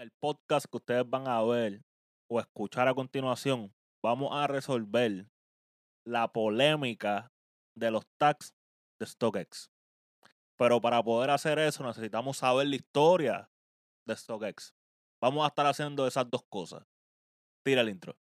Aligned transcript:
el 0.00 0.10
podcast 0.12 0.66
que 0.70 0.78
ustedes 0.78 1.08
van 1.08 1.28
a 1.28 1.42
ver 1.42 1.82
o 2.30 2.40
escuchar 2.40 2.88
a 2.88 2.94
continuación, 2.94 3.72
vamos 4.02 4.30
a 4.32 4.46
resolver 4.46 5.26
la 6.06 6.32
polémica 6.32 7.30
de 7.76 7.90
los 7.90 8.06
tags 8.18 8.54
de 8.98 9.06
StockX. 9.06 9.70
Pero 10.58 10.80
para 10.80 11.02
poder 11.02 11.30
hacer 11.30 11.58
eso 11.58 11.84
necesitamos 11.84 12.38
saber 12.38 12.66
la 12.68 12.76
historia 12.76 13.50
de 14.06 14.16
StockX. 14.16 14.74
Vamos 15.22 15.44
a 15.44 15.48
estar 15.48 15.66
haciendo 15.66 16.06
esas 16.06 16.30
dos 16.30 16.42
cosas. 16.48 16.82
Tira 17.62 17.82
el 17.82 17.90
intro. 17.90 18.16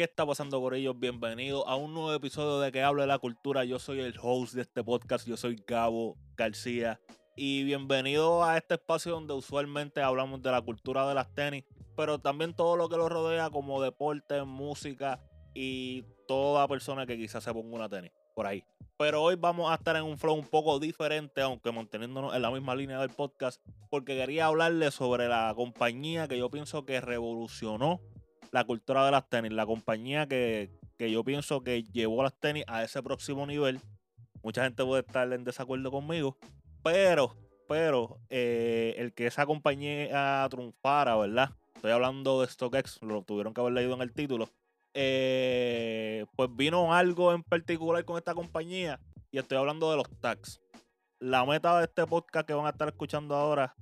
¿Qué 0.00 0.04
está 0.04 0.24
pasando 0.24 0.58
por 0.62 0.72
ellos? 0.72 0.98
Bienvenido 0.98 1.68
a 1.68 1.76
un 1.76 1.92
nuevo 1.92 2.14
episodio 2.14 2.58
de 2.60 2.72
Que 2.72 2.82
Hable 2.82 3.06
la 3.06 3.18
Cultura. 3.18 3.66
Yo 3.66 3.78
soy 3.78 4.00
el 4.00 4.14
host 4.18 4.54
de 4.54 4.62
este 4.62 4.82
podcast, 4.82 5.28
yo 5.28 5.36
soy 5.36 5.62
Gabo 5.66 6.16
García. 6.38 6.98
Y 7.36 7.64
bienvenido 7.64 8.42
a 8.42 8.56
este 8.56 8.76
espacio 8.76 9.12
donde 9.12 9.34
usualmente 9.34 10.00
hablamos 10.00 10.40
de 10.40 10.52
la 10.52 10.62
cultura 10.62 11.06
de 11.06 11.14
las 11.14 11.30
tenis, 11.34 11.66
pero 11.98 12.18
también 12.18 12.54
todo 12.56 12.76
lo 12.76 12.88
que 12.88 12.96
lo 12.96 13.10
rodea 13.10 13.50
como 13.50 13.82
deporte, 13.82 14.42
música 14.42 15.20
y 15.52 16.06
toda 16.26 16.66
persona 16.66 17.04
que 17.04 17.18
quizás 17.18 17.44
se 17.44 17.52
ponga 17.52 17.76
una 17.76 17.90
tenis 17.90 18.10
por 18.34 18.46
ahí. 18.46 18.64
Pero 18.96 19.22
hoy 19.22 19.34
vamos 19.34 19.70
a 19.70 19.74
estar 19.74 19.96
en 19.96 20.04
un 20.04 20.16
flow 20.16 20.34
un 20.34 20.46
poco 20.46 20.78
diferente, 20.78 21.42
aunque 21.42 21.72
manteniéndonos 21.72 22.34
en 22.34 22.40
la 22.40 22.50
misma 22.50 22.74
línea 22.74 22.98
del 23.00 23.10
podcast, 23.10 23.62
porque 23.90 24.16
quería 24.16 24.46
hablarle 24.46 24.92
sobre 24.92 25.28
la 25.28 25.52
compañía 25.54 26.26
que 26.26 26.38
yo 26.38 26.48
pienso 26.48 26.86
que 26.86 27.02
revolucionó 27.02 28.00
la 28.52 28.64
cultura 28.64 29.04
de 29.04 29.10
las 29.12 29.28
tenis, 29.28 29.52
la 29.52 29.66
compañía 29.66 30.26
que, 30.26 30.70
yo 30.98 31.24
pienso 31.24 31.62
que 31.62 31.82
llevó 31.84 32.22
las 32.22 32.38
tenis 32.38 32.64
a 32.66 32.84
ese 32.84 33.02
próximo 33.02 33.46
nivel. 33.46 33.80
Mucha 34.42 34.64
gente 34.64 34.84
puede 34.84 35.02
estar 35.02 35.32
en 35.32 35.44
desacuerdo 35.44 35.90
conmigo, 35.90 36.36
pero, 36.82 37.34
pero, 37.68 38.18
eh, 38.28 38.94
el 38.98 39.12
que 39.12 39.26
esa 39.26 39.46
compañía 39.46 40.46
triunfara, 40.50 41.16
¿verdad? 41.16 41.50
Estoy 41.74 41.92
hablando 41.92 42.40
de 42.40 42.48
StockX, 42.48 43.02
lo 43.02 43.22
tuvieron 43.22 43.54
que 43.54 43.60
haber 43.60 43.72
leído 43.72 43.94
en 43.94 44.02
el 44.02 44.12
título. 44.12 44.48
Eh, 44.92 46.26
pues 46.36 46.50
vino 46.52 46.92
algo 46.92 47.32
en 47.32 47.44
particular 47.44 48.04
con 48.04 48.18
esta 48.18 48.34
compañía 48.34 48.98
y 49.30 49.38
estoy 49.38 49.56
hablando 49.56 49.90
de 49.90 49.96
los 49.96 50.10
tags. 50.20 50.60
La 51.20 51.44
meta 51.44 51.78
de 51.78 51.84
este 51.84 52.06
podcast 52.06 52.46
que 52.46 52.54
van 52.54 52.66
a 52.66 52.70
estar 52.70 52.88
escuchando 52.88 53.36
ahora 53.36 53.74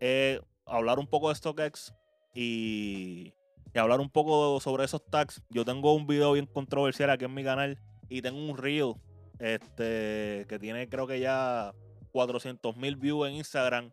es 0.00 0.40
hablar 0.66 0.98
un 0.98 1.06
poco 1.06 1.28
de 1.28 1.36
StockX 1.36 1.94
y 2.34 3.32
y 3.74 3.78
hablar 3.78 4.00
un 4.00 4.08
poco 4.08 4.60
sobre 4.60 4.84
esos 4.84 5.04
tags. 5.04 5.42
Yo 5.50 5.64
tengo 5.64 5.92
un 5.94 6.06
video 6.06 6.32
bien 6.32 6.46
controversial 6.46 7.10
aquí 7.10 7.24
en 7.24 7.34
mi 7.34 7.42
canal 7.42 7.78
y 8.08 8.22
tengo 8.22 8.38
un 8.38 8.56
reel 8.56 8.94
este, 9.40 10.46
que 10.48 10.58
tiene 10.60 10.88
creo 10.88 11.06
que 11.06 11.18
ya 11.18 11.74
400 12.12 12.76
mil 12.76 12.96
views 12.96 13.28
en 13.28 13.34
Instagram. 13.34 13.90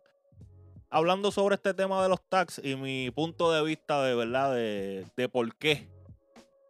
Hablando 0.88 1.32
sobre 1.32 1.56
este 1.56 1.74
tema 1.74 2.02
de 2.02 2.08
los 2.08 2.20
tags 2.28 2.60
y 2.62 2.76
mi 2.76 3.10
punto 3.10 3.50
de 3.50 3.62
vista 3.64 4.02
de 4.02 4.14
verdad 4.14 4.54
de, 4.54 5.04
de 5.16 5.28
por 5.28 5.54
qué 5.56 5.88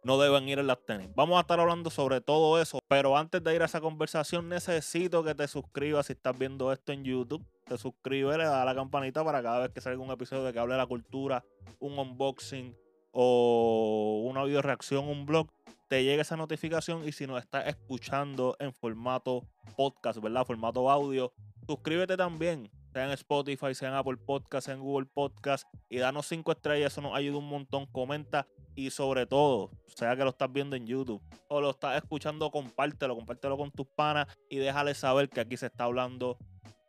no 0.03 0.17
deben 0.17 0.49
ir 0.49 0.57
en 0.59 0.67
las 0.67 0.83
tenis. 0.83 1.09
Vamos 1.15 1.37
a 1.37 1.41
estar 1.41 1.59
hablando 1.59 1.89
sobre 1.89 2.19
todo 2.19 2.59
eso, 2.59 2.79
pero 2.87 3.15
antes 3.15 3.43
de 3.43 3.55
ir 3.55 3.61
a 3.61 3.65
esa 3.65 3.79
conversación 3.79 4.49
necesito 4.49 5.23
que 5.23 5.35
te 5.35 5.47
suscribas 5.47 6.07
si 6.07 6.13
estás 6.13 6.37
viendo 6.37 6.71
esto 6.71 6.91
en 6.91 7.03
YouTube. 7.03 7.45
Te 7.65 7.77
suscribes, 7.77 8.37
le 8.37 8.45
das 8.45 8.55
a 8.55 8.65
la 8.65 8.73
campanita 8.73 9.23
para 9.23 9.43
cada 9.43 9.59
vez 9.59 9.71
que 9.71 9.81
salga 9.81 10.01
un 10.01 10.11
episodio 10.11 10.43
de 10.43 10.51
que 10.51 10.59
hable 10.59 10.73
de 10.73 10.79
la 10.79 10.87
cultura, 10.87 11.45
un 11.79 11.97
unboxing, 11.97 12.75
o 13.13 14.23
una 14.25 14.43
video 14.43 14.61
reacción, 14.61 15.07
un 15.07 15.25
blog, 15.25 15.47
te 15.87 16.03
llega 16.03 16.23
esa 16.23 16.35
notificación 16.35 17.07
y 17.07 17.11
si 17.11 17.27
nos 17.27 17.39
estás 17.39 17.67
escuchando 17.67 18.55
en 18.59 18.73
formato 18.73 19.43
podcast, 19.77 20.19
¿verdad? 20.19 20.45
Formato 20.45 20.89
audio, 20.89 21.31
suscríbete 21.67 22.17
también, 22.17 22.69
sea 22.91 23.05
en 23.05 23.11
Spotify, 23.11 23.75
sea 23.75 23.89
en 23.89 23.95
Apple 23.95 24.17
Podcast, 24.17 24.65
sea 24.65 24.73
en 24.73 24.81
Google 24.81 25.07
Podcast 25.13 25.67
y 25.89 25.99
danos 25.99 26.25
cinco 26.25 26.51
estrellas, 26.51 26.91
eso 26.91 27.01
nos 27.01 27.15
ayuda 27.15 27.37
un 27.37 27.47
montón, 27.47 27.85
comenta 27.85 28.47
y 28.75 28.89
sobre 28.89 29.27
todo, 29.27 29.69
sea 29.85 30.15
que 30.15 30.23
lo 30.23 30.31
estás 30.31 30.51
viendo 30.51 30.75
en 30.75 30.87
YouTube 30.87 31.21
o 31.47 31.61
lo 31.61 31.69
estás 31.69 32.01
escuchando, 32.01 32.49
compártelo, 32.49 33.15
compártelo 33.15 33.55
con 33.55 33.69
tus 33.69 33.85
panas 33.85 34.27
y 34.49 34.57
déjale 34.57 34.95
saber 34.95 35.29
que 35.29 35.41
aquí 35.41 35.57
se 35.57 35.67
está 35.67 35.83
hablando 35.83 36.39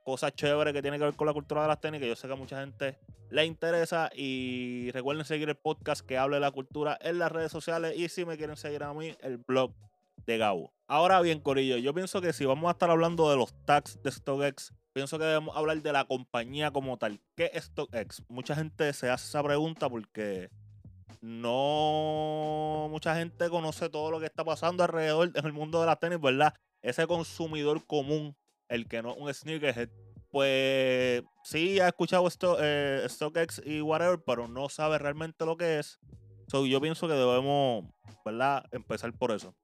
cosas 0.05 0.35
chéveres 0.35 0.73
que 0.73 0.83
tienen 0.83 1.01
que 1.01 1.07
ver 1.07 1.17
con 1.17 1.27
la 1.27 1.33
cultura 1.33 1.63
de 1.63 1.69
las 1.69 1.79
que 1.79 2.09
yo 2.09 2.17
sé 2.17 2.29
que 2.29 2.35
mucha 2.35 2.61
gente 2.61 2.99
le 3.35 3.45
interesa. 3.45 4.11
Y 4.15 4.91
recuerden 4.93 5.25
seguir 5.25 5.49
el 5.49 5.57
podcast 5.57 6.07
que 6.07 6.17
hable 6.17 6.37
de 6.37 6.41
la 6.41 6.53
cultura 6.53 6.97
en 7.01 7.19
las 7.19 7.33
redes 7.33 7.51
sociales. 7.53 7.95
Y 7.97 8.09
si 8.09 8.25
me 8.25 8.37
quieren 8.37 8.57
seguir 8.57 8.83
a 8.85 8.95
mí, 8.95 9.15
el 9.21 9.39
blog 9.39 9.73
de 10.25 10.39
Gabo. 10.39 10.73
Ahora 10.87 11.21
bien, 11.21 11.41
Corillo, 11.41 11.77
yo 11.79 11.93
pienso 11.93 12.21
que 12.21 12.33
si 12.33 12.45
vamos 12.45 12.69
a 12.69 12.73
estar 12.73 12.91
hablando 12.91 13.29
de 13.31 13.37
los 13.37 13.53
tags 13.65 14.01
de 14.03 14.11
StockX, 14.11 14.73
pienso 14.93 15.19
que 15.19 15.25
debemos 15.25 15.57
hablar 15.57 15.83
de 15.83 15.93
la 15.93 16.05
compañía 16.05 16.71
como 16.71 16.97
tal. 16.97 17.21
¿Qué 17.37 17.51
es 17.53 17.65
StockX? 17.65 18.23
Mucha 18.29 18.55
gente 18.55 18.93
se 18.93 19.11
hace 19.11 19.27
esa 19.27 19.43
pregunta 19.43 19.91
porque 19.91 20.51
no 21.21 22.87
mucha 22.91 23.17
gente 23.17 23.49
conoce 23.49 23.89
todo 23.89 24.11
lo 24.11 24.21
que 24.21 24.27
está 24.27 24.45
pasando 24.45 24.85
alrededor 24.85 25.33
en 25.35 25.45
el 25.45 25.53
mundo 25.53 25.81
de 25.81 25.87
las 25.87 25.99
tenis, 25.99 26.21
¿verdad? 26.21 26.55
Ese 26.83 27.07
consumidor 27.07 27.85
común 27.87 28.37
el 28.69 28.87
que 28.87 29.03
no 29.03 29.13
es 29.13 29.19
un 29.19 29.35
sneakerhead, 29.35 29.89
pues 30.35 31.23
sí 31.45 31.79
ha 31.79 31.87
escuchado 31.87 32.27
esto, 32.27 32.57
eh, 32.61 33.07
StockX 33.09 33.63
y 33.65 33.81
whatever, 33.83 34.21
pero 34.27 34.49
no 34.49 34.69
sabe 34.69 34.99
realmente 34.99 35.47
lo 35.47 35.57
que 35.57 35.79
es. 35.79 36.01
So, 36.49 36.67
yo 36.67 36.81
pienso 36.81 37.07
que 37.07 37.15
debemos, 37.15 37.85
¿verdad? 38.25 38.65
Empezar 38.73 39.13
por 39.13 39.31
eso. 39.31 39.55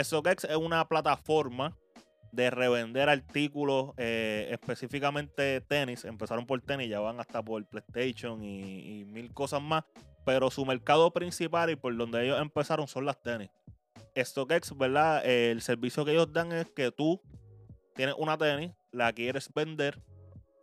StockX 0.00 0.44
es 0.44 0.54
una 0.54 0.86
plataforma 0.86 1.76
de 2.30 2.50
revender 2.50 3.08
artículos, 3.08 3.94
eh, 3.96 4.46
específicamente 4.52 5.60
tenis. 5.62 6.04
Empezaron 6.04 6.46
por 6.46 6.60
tenis, 6.60 6.88
ya 6.88 7.00
van 7.00 7.18
hasta 7.18 7.42
por 7.42 7.66
PlayStation 7.66 8.44
y, 8.44 9.00
y, 9.00 9.04
mil 9.04 9.34
cosas 9.34 9.60
más. 9.60 9.82
Pero 10.24 10.52
su 10.52 10.64
mercado 10.64 11.12
principal 11.12 11.68
y 11.70 11.74
por 11.74 11.96
donde 11.96 12.26
ellos 12.26 12.40
empezaron 12.40 12.86
son 12.86 13.06
las 13.06 13.20
tenis. 13.20 13.50
StockX, 14.16 14.78
¿verdad? 14.78 15.26
el 15.26 15.62
servicio 15.62 16.04
que 16.04 16.12
ellos 16.12 16.32
dan 16.32 16.52
es 16.52 16.70
que 16.70 16.92
tú 16.92 17.20
tienes 17.96 18.14
una 18.16 18.38
tenis, 18.38 18.70
la 18.92 19.12
quieres 19.12 19.52
vender, 19.52 20.00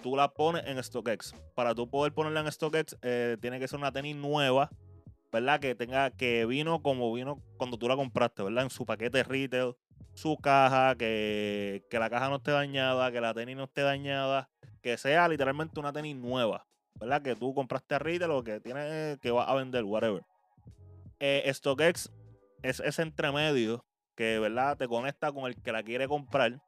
tú 0.02 0.16
la 0.16 0.34
pones 0.34 0.64
en 0.66 0.82
StockX. 0.82 1.34
Para 1.56 1.76
tú 1.76 1.90
poder 1.90 2.14
ponerla 2.14 2.42
en 2.42 2.52
StockX, 2.52 2.98
eh, 3.02 3.38
tiene 3.42 3.60
que 3.60 3.68
ser 3.68 3.80
una 3.80 3.92
tenis 3.92 4.16
nueva, 4.16 4.70
¿verdad? 5.32 5.60
Que 5.60 5.76
tenga, 5.76 6.12
que 6.12 6.46
vino 6.46 6.82
como 6.82 7.14
vino 7.14 7.42
cuando 7.58 7.78
tú 7.78 7.88
la 7.88 7.96
compraste, 7.96 8.44
¿verdad? 8.44 8.64
En 8.64 8.70
su 8.70 8.86
paquete 8.86 9.24
retail, 9.24 9.76
su 10.14 10.38
caja, 10.38 10.96
que, 10.96 11.84
que 11.90 12.00
la 12.00 12.10
caja 12.10 12.30
no 12.30 12.38
esté 12.38 12.52
dañada, 12.52 13.12
que 13.12 13.22
la 13.22 13.34
tenis 13.34 13.56
no 13.56 13.66
esté 13.66 13.82
dañada, 13.82 14.50
que 14.82 14.98
sea 14.98 15.28
literalmente 15.28 15.80
una 15.80 15.94
tenis 15.94 16.16
nueva, 16.16 16.66
¿verdad? 17.00 17.22
Que 17.22 17.36
tú 17.36 17.54
compraste 17.54 17.96
a 17.96 18.00
retail 18.00 18.32
o 18.32 18.44
que 18.44 18.60
tiene 18.60 19.18
que 19.22 19.32
va 19.32 19.44
a 19.44 19.56
vender, 19.56 19.84
whatever. 19.84 20.24
Eh, 21.20 21.52
StockX 21.54 22.12
es 22.64 22.80
ese 22.80 23.02
entremedio 23.02 23.86
que, 24.16 24.40
¿verdad? 24.40 24.78
Te 24.78 24.88
conecta 24.88 25.32
con 25.32 25.46
el 25.46 25.62
que 25.62 25.72
la 25.72 25.84
quiere 25.84 26.08
comprar 26.08 26.62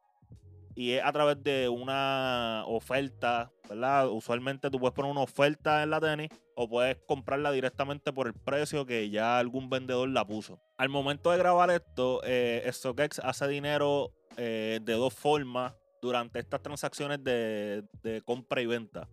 y 0.74 0.92
es 0.92 1.04
a 1.04 1.12
través 1.12 1.42
de 1.42 1.68
una 1.68 2.64
oferta, 2.66 3.50
¿verdad? 3.68 4.08
Usualmente 4.08 4.70
tú 4.70 4.78
puedes 4.78 4.94
poner 4.94 5.10
una 5.10 5.22
oferta 5.22 5.82
en 5.82 5.90
la 5.90 6.00
tenis 6.00 6.30
o 6.54 6.68
puedes 6.68 6.96
comprarla 7.06 7.52
directamente 7.52 8.12
por 8.12 8.26
el 8.26 8.34
precio 8.34 8.86
que 8.86 9.10
ya 9.10 9.38
algún 9.38 9.70
vendedor 9.70 10.08
la 10.08 10.24
puso. 10.24 10.60
Al 10.76 10.88
momento 10.88 11.30
de 11.30 11.38
grabar 11.38 11.70
esto, 11.70 12.20
eh, 12.24 12.68
StockX 12.70 13.20
hace 13.20 13.48
dinero 13.48 14.12
eh, 14.36 14.80
de 14.82 14.92
dos 14.94 15.14
formas 15.14 15.74
durante 16.00 16.40
estas 16.40 16.60
transacciones 16.62 17.22
de, 17.22 18.22
compra 18.24 18.60
y 18.60 18.66
venta. 18.66 19.08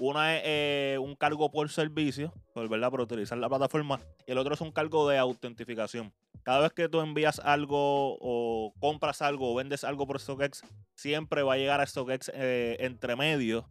Una 0.00 0.36
es 0.36 0.42
eh, 0.44 0.98
un 1.00 1.14
cargo 1.14 1.50
por 1.50 1.68
servicio, 1.70 2.32
por, 2.52 2.68
¿verdad? 2.68 2.90
por 2.90 3.00
utilizar 3.00 3.38
la 3.38 3.48
plataforma, 3.48 4.00
y 4.26 4.32
el 4.32 4.38
otro 4.38 4.54
es 4.54 4.60
un 4.60 4.72
cargo 4.72 5.08
de 5.08 5.18
autentificación 5.18 6.12
cada 6.44 6.60
vez 6.60 6.72
que 6.72 6.88
tú 6.88 7.00
envías 7.00 7.40
algo 7.40 8.18
o 8.20 8.74
compras 8.78 9.22
algo 9.22 9.50
o 9.50 9.54
vendes 9.54 9.82
algo 9.82 10.06
por 10.06 10.20
StockX, 10.20 10.62
siempre 10.94 11.42
va 11.42 11.54
a 11.54 11.56
llegar 11.56 11.80
a 11.80 11.86
StockX 11.86 12.30
eh, 12.34 12.76
entre 12.80 13.16
medio 13.16 13.68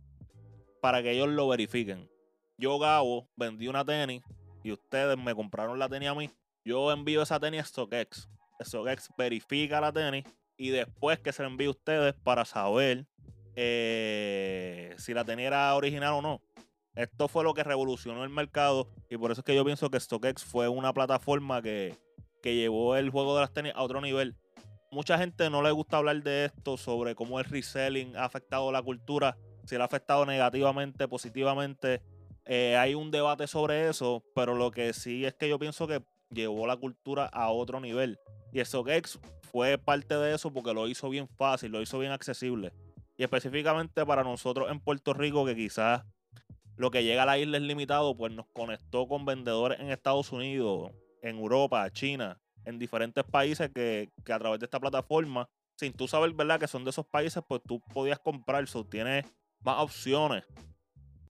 para 0.81 1.02
que 1.02 1.12
ellos 1.12 1.30
lo 1.30 1.48
verifiquen. 1.48 2.10
Yo, 2.58 2.80
Gabo, 2.80 3.30
vendí 3.36 3.68
una 3.68 3.86
tenis 3.86 4.24
y 4.64 4.72
ustedes 4.72 5.18
me 5.18 5.36
compraron 5.36 5.78
la 5.78 5.88
tenis 5.88 6.10
a 6.10 6.16
mí. 6.16 6.31
Yo 6.66 6.92
envío 6.92 7.22
esa 7.22 7.40
tenis 7.40 7.62
a 7.62 7.66
StockX. 7.66 8.28
StockX 8.64 9.10
verifica 9.18 9.80
la 9.80 9.94
tenis 9.94 10.26
y 10.58 10.69
después 10.69 11.19
que 11.19 11.31
se 11.31 11.44
la 11.44 11.50
envíe 11.50 11.68
a 11.68 11.72
ustedes 11.72 12.16
para 12.24 12.44
saber 12.44 13.06
eh, 13.56 14.96
si 14.98 15.14
la 15.14 15.24
tenis 15.24 15.48
era 15.48 15.76
original 15.76 16.14
o 16.14 16.22
no. 16.22 16.42
Esto 16.96 17.28
fue 17.28 17.44
lo 17.44 17.54
que 17.54 17.64
revolucionó 17.64 18.24
el 18.24 18.30
mercado 18.30 18.88
y 19.10 19.18
por 19.18 19.32
eso 19.32 19.42
es 19.42 19.46
que 19.46 19.56
yo 19.56 19.66
pienso 19.66 19.90
que 19.90 20.00
StockX 20.00 20.44
fue 20.44 20.68
una 20.68 20.94
plataforma 20.94 21.62
que 21.62 21.98
que 22.44 22.54
llevó 22.56 22.98
el 22.98 23.10
juego 23.10 23.36
de 23.36 23.42
las 23.42 23.54
tenis 23.54 23.72
a 23.74 23.82
otro 23.82 24.02
nivel. 24.02 24.36
Mucha 24.92 25.18
gente 25.18 25.50
no 25.50 25.64
le 25.64 25.72
gusta 25.72 25.98
hablar 25.98 26.22
de 26.22 26.46
esto, 26.46 26.78
sobre 26.78 27.16
cómo 27.16 27.40
el 27.40 27.46
reselling 27.46 28.16
ha 28.16 28.26
afectado 28.26 28.72
la 28.72 28.84
cultura, 28.84 29.38
si 29.66 29.76
le 29.76 29.82
ha 29.82 29.86
afectado 29.86 30.26
negativamente, 30.26 31.08
positivamente. 31.08 32.02
Eh, 32.46 32.76
hay 32.76 32.94
un 32.94 33.10
debate 33.10 33.48
sobre 33.48 33.88
eso, 33.88 34.22
pero 34.36 34.54
lo 34.54 34.70
que 34.70 34.92
sí 34.94 35.26
es 35.26 35.34
que 35.34 35.48
yo 35.48 35.58
pienso 35.58 35.88
que 35.88 36.04
llevó 36.30 36.68
la 36.68 36.76
cultura 36.76 37.26
a 37.28 37.50
otro 37.50 37.80
nivel. 37.80 38.20
Y 38.52 38.64
StockX 38.64 39.20
fue 39.50 39.78
parte 39.78 40.16
de 40.16 40.36
eso 40.36 40.52
porque 40.52 40.74
lo 40.74 40.88
hizo 40.88 41.10
bien 41.10 41.30
fácil, 41.30 41.72
lo 41.72 41.82
hizo 41.82 41.98
bien 41.98 42.12
accesible. 42.12 42.74
Y 43.18 43.24
específicamente 43.24 44.06
para 44.06 44.24
nosotros 44.24 44.71
en 44.71 44.80
Puerto 44.80 45.13
Rico, 45.13 45.45
que 45.45 45.56
quizás 45.56 46.04
lo 46.75 46.89
que 46.89 47.04
llega 47.04 47.24
a 47.24 47.25
la 47.25 47.38
isla 47.38 47.57
es 47.57 47.63
limitado, 47.63 48.18
pues 48.18 48.33
nos 48.33 48.48
conectó 48.54 49.07
con 49.07 49.25
vendedores 49.25 49.80
en 49.80 49.92
Estados 49.92 50.31
Unidos, 50.31 50.92
en 51.21 51.38
Europa, 51.38 51.89
China, 51.92 52.42
en 52.65 52.80
diferentes 52.80 53.24
países 53.24 53.69
que, 53.69 54.10
a 54.25 54.39
través 54.39 54.60
de 54.60 54.65
esta 54.65 54.80
plataforma, 54.80 55.48
sin 55.75 55.94
tú 55.94 56.07
saber, 56.07 56.33
¿verdad?, 56.33 56.60
que 56.60 56.68
son 56.68 56.83
de 56.83 56.89
esos 56.89 57.06
países, 57.06 57.44
pues 57.48 57.62
tú 57.68 57.80
podías 57.94 58.19
comprar, 58.19 58.63
eso 58.63 58.86
tienes 58.86 59.25
más 59.62 59.80
opciones. 59.80 60.44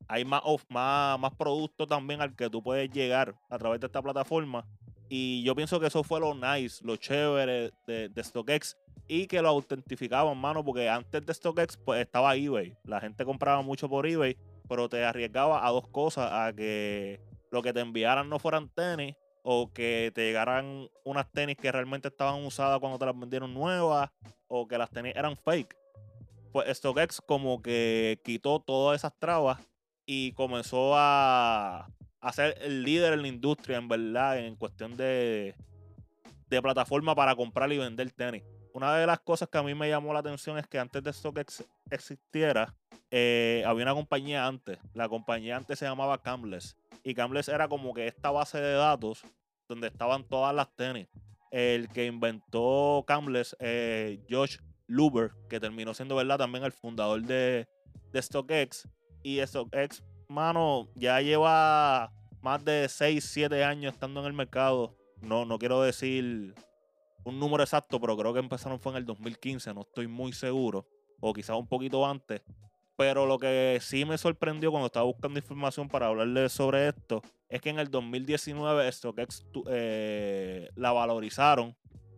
Hay 0.07 0.25
más, 0.25 0.43
más, 0.69 1.19
más 1.19 1.35
productos 1.35 1.87
también 1.87 2.21
al 2.21 2.35
que 2.35 2.49
tú 2.49 2.61
puedes 2.61 2.89
llegar 2.89 3.35
a 3.49 3.57
través 3.57 3.79
de 3.79 3.87
esta 3.87 4.01
plataforma. 4.01 4.65
Y 5.09 5.43
yo 5.43 5.55
pienso 5.55 5.79
que 5.79 5.87
eso 5.87 6.03
fue 6.03 6.19
lo 6.19 6.33
nice, 6.33 6.83
lo 6.83 6.95
chévere 6.95 7.71
de 7.87 8.23
StockX 8.23 8.77
y 9.07 9.27
que 9.27 9.41
lo 9.41 9.49
autentificaban, 9.49 10.37
mano, 10.37 10.63
porque 10.63 10.89
antes 10.89 11.25
de 11.25 11.33
StockX 11.33 11.77
pues 11.77 12.01
estaba 12.01 12.35
eBay. 12.35 12.75
La 12.83 12.99
gente 13.01 13.25
compraba 13.25 13.61
mucho 13.61 13.89
por 13.89 14.07
eBay, 14.07 14.37
pero 14.67 14.89
te 14.89 15.03
arriesgaba 15.03 15.65
a 15.65 15.71
dos 15.71 15.87
cosas, 15.87 16.29
a 16.31 16.53
que 16.53 17.19
lo 17.51 17.61
que 17.61 17.73
te 17.73 17.81
enviaran 17.81 18.29
no 18.29 18.39
fueran 18.39 18.69
tenis 18.69 19.15
o 19.43 19.71
que 19.73 20.11
te 20.15 20.21
llegaran 20.21 20.87
unas 21.03 21.29
tenis 21.31 21.57
que 21.57 21.71
realmente 21.71 22.07
estaban 22.07 22.43
usadas 22.45 22.79
cuando 22.79 22.97
te 22.97 23.05
las 23.05 23.19
vendieron 23.19 23.53
nuevas 23.53 24.09
o 24.47 24.67
que 24.67 24.77
las 24.77 24.89
tenis 24.89 25.13
eran 25.15 25.35
fake. 25.37 25.75
Pues 26.53 26.77
StockX 26.77 27.21
como 27.21 27.61
que 27.61 28.19
quitó 28.23 28.59
todas 28.59 29.01
esas 29.01 29.17
trabas 29.19 29.59
y 30.05 30.31
comenzó 30.33 30.93
a, 30.95 31.89
a 32.21 32.33
ser 32.33 32.57
el 32.61 32.83
líder 32.83 33.13
en 33.13 33.23
la 33.23 33.27
industria, 33.27 33.77
en 33.77 33.87
verdad, 33.87 34.39
en 34.39 34.55
cuestión 34.55 34.95
de, 34.95 35.55
de 36.47 36.61
plataforma 36.61 37.15
para 37.15 37.35
comprar 37.35 37.71
y 37.73 37.77
vender 37.77 38.11
tenis 38.11 38.43
una 38.73 38.95
de 38.95 39.05
las 39.05 39.19
cosas 39.19 39.47
que 39.49 39.57
a 39.57 39.63
mí 39.63 39.75
me 39.75 39.87
llamó 39.87 40.13
la 40.13 40.19
atención 40.19 40.57
es 40.57 40.67
que 40.67 40.79
antes 40.79 41.03
de 41.03 41.11
que 41.11 41.45
existiera, 41.91 42.75
eh, 43.11 43.63
había 43.67 43.83
una 43.83 43.93
compañía 43.93 44.47
antes. 44.47 44.79
La 44.95 45.07
compañía 45.07 45.57
antes 45.57 45.77
se 45.77 45.85
llamaba 45.85 46.21
Camless. 46.21 46.75
Y 47.03 47.13
Camless 47.13 47.49
era 47.49 47.67
como 47.67 47.93
que 47.93 48.07
esta 48.07 48.31
base 48.31 48.59
de 48.59 48.73
datos 48.73 49.23
donde 49.69 49.87
estaban 49.87 50.23
todas 50.23 50.55
las 50.55 50.75
tenis. 50.75 51.07
El 51.51 51.87
que 51.89 52.07
inventó 52.07 53.03
Camless, 53.05 53.55
eh, 53.59 54.19
Josh 54.27 54.57
Luber, 54.87 55.31
que 55.49 55.59
terminó 55.59 55.93
siendo, 55.93 56.15
¿verdad? 56.15 56.39
También 56.39 56.63
el 56.63 56.71
fundador 56.71 57.21
de, 57.21 57.67
de 58.11 58.21
StockX. 58.21 58.89
Y 59.21 59.39
StockX, 59.45 60.03
mano, 60.27 60.89
ya 60.95 61.21
lleva 61.21 62.11
más 62.41 62.65
de 62.65 62.89
6, 62.89 63.23
7 63.23 63.63
años 63.63 63.93
estando 63.93 64.21
en 64.21 64.25
el 64.25 64.33
mercado. 64.33 64.97
No, 65.21 65.45
no 65.45 65.59
quiero 65.59 65.83
decir 65.83 66.55
un 67.23 67.39
número 67.39 67.63
exacto, 67.63 67.99
pero 67.99 68.17
creo 68.17 68.33
que 68.33 68.39
empezaron 68.39 68.79
fue 68.79 68.91
en 68.93 68.97
el 68.97 69.05
2015, 69.05 69.73
no 69.73 69.81
estoy 69.81 70.07
muy 70.07 70.33
seguro, 70.33 70.87
o 71.19 71.33
quizás 71.33 71.57
un 71.57 71.67
poquito 71.67 72.05
antes. 72.05 72.41
Pero 72.95 73.25
lo 73.25 73.39
que 73.39 73.79
sí 73.81 74.05
me 74.05 74.17
sorprendió 74.17 74.69
cuando 74.69 74.85
estaba 74.87 75.05
buscando 75.05 75.39
información 75.39 75.87
para 75.87 76.07
hablarle 76.07 76.47
sobre 76.49 76.89
esto 76.89 77.23
es 77.49 77.59
que 77.61 77.69
en 77.69 77.79
el 77.79 77.89
2019 77.89 78.91
StockX 78.91 79.45
eh, 79.67 80.69
la 80.75 80.91
valorizaron 80.91 81.75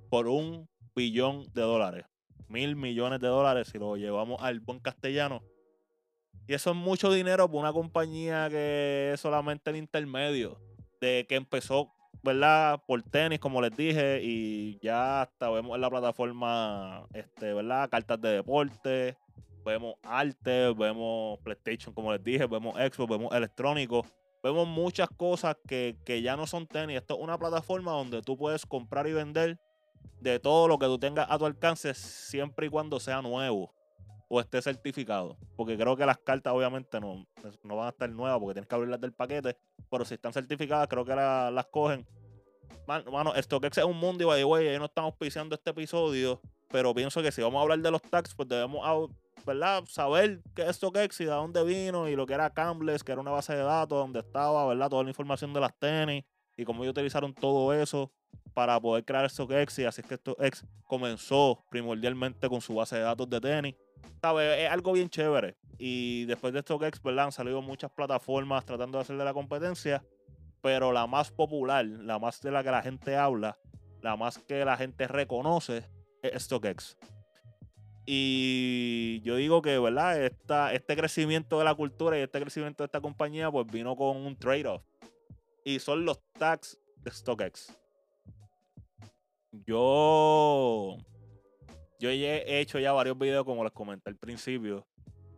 por 0.09 0.27
un 0.27 0.67
billón 0.95 1.45
de 1.53 1.61
dólares. 1.61 2.05
Mil 2.47 2.75
millones 2.75 3.21
de 3.21 3.27
dólares 3.27 3.69
si 3.69 3.77
lo 3.77 3.95
llevamos 3.95 4.41
al 4.41 4.59
buen 4.59 4.79
castellano. 4.79 5.41
Y 6.47 6.53
eso 6.53 6.71
es 6.71 6.75
mucho 6.75 7.11
dinero 7.11 7.47
para 7.47 7.59
una 7.59 7.73
compañía 7.73 8.49
que 8.49 9.11
es 9.13 9.19
solamente 9.19 9.69
el 9.69 9.77
intermedio. 9.77 10.59
De 10.99 11.25
que 11.27 11.35
empezó 11.35 11.94
¿verdad? 12.23 12.81
Por 12.85 13.01
tenis, 13.03 13.39
como 13.39 13.61
les 13.61 13.75
dije, 13.75 14.19
y 14.23 14.79
ya 14.81 15.21
hasta 15.21 15.49
vemos 15.49 15.75
en 15.75 15.81
la 15.81 15.89
plataforma, 15.89 17.07
este, 17.13 17.53
¿verdad? 17.53 17.89
Cartas 17.89 18.21
de 18.21 18.29
deporte, 18.29 19.17
vemos 19.65 19.95
arte, 20.03 20.73
vemos 20.73 21.39
PlayStation, 21.39 21.93
como 21.93 22.11
les 22.11 22.23
dije, 22.23 22.45
vemos 22.45 22.75
Xbox, 22.75 23.09
vemos 23.09 23.35
electrónico, 23.35 24.05
vemos 24.43 24.67
muchas 24.67 25.09
cosas 25.09 25.55
que, 25.67 25.97
que 26.05 26.21
ya 26.21 26.35
no 26.35 26.47
son 26.47 26.67
tenis. 26.67 26.97
Esto 26.97 27.15
es 27.15 27.21
una 27.21 27.37
plataforma 27.37 27.91
donde 27.91 28.21
tú 28.21 28.37
puedes 28.37 28.65
comprar 28.65 29.07
y 29.07 29.13
vender 29.13 29.57
de 30.21 30.39
todo 30.39 30.67
lo 30.67 30.77
que 30.77 30.85
tú 30.85 30.97
tengas 30.97 31.27
a 31.29 31.37
tu 31.37 31.45
alcance, 31.45 31.93
siempre 31.93 32.67
y 32.67 32.69
cuando 32.69 32.99
sea 32.99 33.21
nuevo 33.21 33.73
o 34.27 34.39
esté 34.39 34.61
certificado. 34.61 35.37
Porque 35.55 35.77
creo 35.77 35.95
que 35.95 36.05
las 36.05 36.17
cartas 36.17 36.53
obviamente 36.53 36.99
no, 36.99 37.25
no 37.63 37.75
van 37.75 37.87
a 37.87 37.89
estar 37.89 38.09
nuevas 38.09 38.39
porque 38.39 38.53
tienes 38.55 38.67
que 38.67 38.75
abrirlas 38.75 39.01
del 39.01 39.13
paquete. 39.13 39.57
Pero 39.89 40.05
si 40.05 40.15
están 40.15 40.33
certificadas, 40.33 40.87
creo 40.87 41.05
que 41.05 41.15
las 41.15 41.65
cogen. 41.67 42.05
Mano, 42.87 43.33
StockX 43.35 43.79
es 43.79 43.83
un 43.83 43.97
mundo 43.97 44.23
y 44.23 44.37
the 44.37 44.45
way, 44.45 44.77
no 44.77 44.85
estamos 44.85 45.15
pisando 45.15 45.55
este 45.55 45.71
episodio. 45.71 46.41
Pero 46.69 46.93
pienso 46.93 47.21
que 47.21 47.31
si 47.31 47.41
vamos 47.41 47.59
a 47.59 47.61
hablar 47.63 47.79
de 47.79 47.91
los 47.91 48.01
tags, 48.01 48.33
pues 48.35 48.47
debemos 48.47 49.09
¿verdad? 49.45 49.83
saber 49.87 50.41
qué 50.55 50.63
es 50.63 50.75
StockX 50.75 51.21
y 51.21 51.25
de 51.25 51.31
dónde 51.31 51.63
vino 51.63 52.07
y 52.09 52.15
lo 52.15 52.25
que 52.25 52.33
era 52.33 52.49
Cambles, 52.49 53.03
que 53.03 53.11
era 53.11 53.21
una 53.21 53.31
base 53.31 53.55
de 53.55 53.63
datos 53.63 53.97
donde 53.97 54.19
estaba 54.19 54.67
¿verdad? 54.67 54.89
toda 54.89 55.03
la 55.03 55.09
información 55.09 55.53
de 55.53 55.61
las 55.61 55.77
tenis 55.77 56.23
y 56.57 56.65
cómo 56.65 56.83
ellos 56.83 56.91
utilizaron 56.91 57.33
todo 57.33 57.73
eso 57.73 58.11
para 58.53 58.79
poder 58.79 59.03
crear 59.05 59.29
StockX. 59.29 59.79
Y 59.79 59.85
así 59.85 60.01
es 60.01 60.07
que 60.07 60.17
StockX 60.17 60.65
comenzó 60.83 61.63
primordialmente 61.69 62.49
con 62.49 62.61
su 62.61 62.75
base 62.75 62.97
de 62.97 63.01
datos 63.01 63.29
de 63.29 63.41
tenis 63.41 63.75
es 64.39 64.69
algo 64.69 64.93
bien 64.93 65.09
chévere. 65.09 65.55
Y 65.77 66.25
después 66.25 66.53
de 66.53 66.63
que 66.63 66.91
¿verdad? 67.03 67.25
Han 67.25 67.31
salido 67.31 67.61
muchas 67.61 67.91
plataformas 67.91 68.65
tratando 68.65 68.97
de 68.97 69.03
hacer 69.03 69.17
de 69.17 69.25
la 69.25 69.33
competencia. 69.33 70.03
Pero 70.61 70.91
la 70.91 71.05
más 71.05 71.31
popular, 71.31 71.85
la 71.85 72.17
más 72.17 72.41
de 72.41 72.51
la 72.51 72.63
que 72.63 72.71
la 72.71 72.81
gente 72.81 73.15
habla, 73.15 73.57
la 74.01 74.15
más 74.15 74.39
que 74.39 74.65
la 74.65 74.77
gente 74.77 75.07
reconoce, 75.07 75.83
es 76.23 76.43
StockX. 76.43 76.97
Y 78.05 79.21
yo 79.21 79.35
digo 79.35 79.61
que, 79.61 79.77
¿verdad? 79.79 80.23
Esta, 80.23 80.73
este 80.73 80.95
crecimiento 80.95 81.57
de 81.59 81.65
la 81.65 81.73
cultura 81.73 82.17
y 82.17 82.21
este 82.21 82.39
crecimiento 82.39 82.83
de 82.83 82.85
esta 82.85 83.01
compañía, 83.01 83.51
pues 83.51 83.65
vino 83.67 83.95
con 83.95 84.17
un 84.17 84.37
trade-off. 84.37 84.83
Y 85.63 85.79
son 85.79 86.05
los 86.05 86.21
tags 86.33 86.79
de 86.97 87.11
StockX. 87.11 87.75
Yo 89.65 90.97
yo 91.99 92.09
he 92.09 92.59
hecho 92.59 92.79
ya 92.79 92.91
varios 92.93 93.17
videos, 93.17 93.45
como 93.45 93.63
les 93.63 93.73
comenté 93.73 94.09
al 94.09 94.17
principio, 94.17 94.85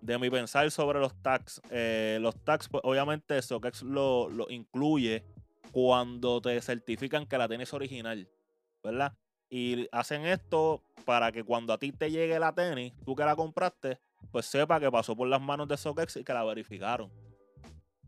de 0.02 0.18
mi 0.18 0.30
pensar 0.30 0.70
sobre 0.72 1.00
los 1.00 1.22
tags. 1.22 1.62
Eh, 1.70 2.18
los 2.22 2.36
tags, 2.44 2.70
pues, 2.70 2.82
obviamente, 2.84 3.42
StockX 3.42 3.84
lo, 3.84 4.30
lo 4.30 4.50
incluye 4.50 5.24
cuando 5.72 6.42
te 6.42 6.60
certifican 6.62 7.26
que 7.26 7.38
la 7.38 7.48
tenis 7.48 7.74
original, 7.74 8.28
¿verdad? 8.84 9.14
Y 9.50 9.88
hacen 9.92 10.26
esto 10.26 10.84
para 11.06 11.32
que 11.32 11.44
cuando 11.44 11.74
a 11.74 11.78
ti 11.78 11.92
te 11.92 12.12
llegue 12.12 12.40
la 12.40 12.54
tenis, 12.54 12.94
tú 13.06 13.16
que 13.16 13.24
la 13.24 13.36
compraste, 13.36 14.00
pues 14.32 14.46
sepa 14.46 14.80
que 14.80 14.92
pasó 14.92 15.16
por 15.16 15.28
las 15.28 15.42
manos 15.42 15.68
de 15.68 15.78
StockX 15.78 16.18
y 16.18 16.24
que 16.24 16.34
la 16.34 16.44
verificaron. 16.44 17.12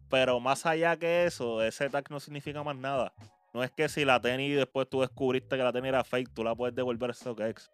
Pero 0.10 0.40
más 0.40 0.66
allá 0.66 0.98
que 0.98 1.26
eso, 1.26 1.62
ese 1.64 1.90
tag 1.90 2.10
no 2.10 2.20
significa 2.20 2.64
más 2.64 2.76
nada. 2.76 3.14
No 3.54 3.64
es 3.64 3.72
que 3.72 3.88
si 3.90 4.06
la 4.06 4.20
tenis 4.20 4.58
después 4.58 4.90
tú 4.90 5.02
descubriste 5.02 5.56
que 5.56 5.64
la 5.64 5.72
tenis 5.72 5.90
era 5.90 6.04
fake, 6.04 6.34
tú 6.34 6.44
la 6.44 6.56
puedes 6.56 6.76
devolver 6.76 7.12
a 7.12 7.14
StockX. 7.14 7.72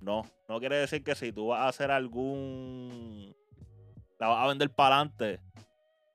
No, 0.00 0.24
no 0.48 0.60
quiere 0.60 0.76
decir 0.76 1.02
que 1.02 1.14
si 1.14 1.32
tú 1.32 1.48
vas 1.48 1.60
a 1.60 1.68
hacer 1.68 1.90
algún. 1.90 3.34
La 4.18 4.28
vas 4.28 4.44
a 4.44 4.48
vender 4.48 4.70
para 4.70 4.96
adelante. 4.96 5.40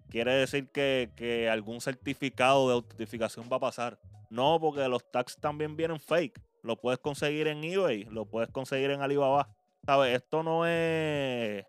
Quiere 0.10 0.34
decir 0.34 0.70
que, 0.70 1.50
algún 1.52 1.82
certificado 1.82 2.68
de 2.68 2.76
autentificación 2.76 3.50
va 3.52 3.58
a 3.58 3.62
pasar. 3.62 4.00
No, 4.30 4.60
porque 4.60 4.88
los 4.88 5.10
tags 5.12 5.38
también 5.38 5.76
vienen 5.76 6.00
fake. 6.00 6.40
Lo 6.62 6.76
puedes 6.76 7.00
conseguir 7.00 7.48
en 7.48 7.64
eBay, 7.64 8.06
lo 8.06 8.26
puedes 8.26 8.50
conseguir 8.50 8.92
en 8.92 9.02
Alibaba. 9.02 9.50
¿Sabes? 9.86 10.16
Esto 10.16 10.44
no 10.44 10.66
es. 10.66 11.66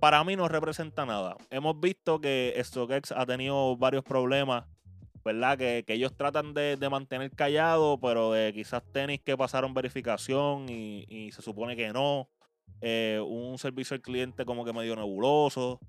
Para 0.00 0.24
mí 0.24 0.36
no 0.36 0.48
representa 0.48 1.06
nada. 1.06 1.36
Hemos 1.50 1.78
visto 1.80 2.20
que 2.20 2.58
StockX 2.62 3.12
ha 3.12 3.24
tenido 3.24 3.76
varios 3.76 4.04
problemas 4.04 4.64
¿verdad? 5.24 5.56
Que, 5.56 5.84
ellos 5.88 6.16
tratan 6.16 6.52
de, 6.52 6.76
mantener 6.90 7.30
callado, 7.30 7.98
pero 7.98 8.32
de 8.32 8.52
quizás 8.52 8.82
tenis 8.92 9.20
que 9.20 9.36
pasaron 9.36 9.74
verificación 9.74 10.68
y, 10.68 11.30
se 11.32 11.42
supone 11.42 11.76
que 11.76 11.92
no. 11.92 12.28
Eh, 12.80 13.20
un 13.26 13.58
servicio 13.58 13.94
al 13.94 14.02
cliente 14.02 14.44
como 14.44 14.64
que 14.64 14.72
medio 14.72 14.94
nebuloso. 14.94 15.80